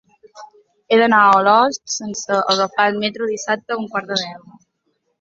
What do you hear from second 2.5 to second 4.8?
agafar el metro dissabte a un quart de deu.